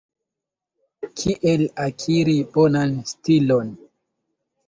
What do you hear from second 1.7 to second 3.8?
akiri bonan stilon?